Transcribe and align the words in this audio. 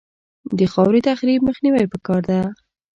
د 0.57 0.59
خاورې 0.73 0.99
تخریب 1.09 1.39
مخنیوی 1.47 1.85
پکار 1.93 2.21
دی 2.29 2.41